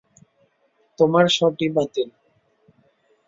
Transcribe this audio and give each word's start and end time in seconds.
তোমার 0.99 1.25
সর্টি 1.37 1.67
বাতিল। 1.75 2.09